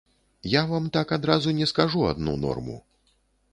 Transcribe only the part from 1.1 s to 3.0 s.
адразу не скажу адну норму.